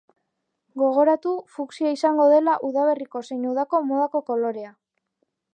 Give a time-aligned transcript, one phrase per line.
[0.83, 4.77] Gogoratu, fuksia izango dela udaberriko zein udako modako kolorea.